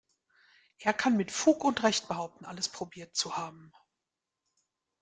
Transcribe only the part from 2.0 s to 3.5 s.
behaupten, alles probiert zu